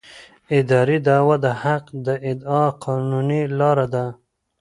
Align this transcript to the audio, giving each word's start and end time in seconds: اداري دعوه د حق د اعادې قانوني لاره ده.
اداري 0.59 0.97
دعوه 1.07 1.35
د 1.45 1.47
حق 1.61 1.85
د 2.05 2.07
اعادې 2.29 2.77
قانوني 2.83 3.41
لاره 3.59 3.85
ده. 3.93 4.05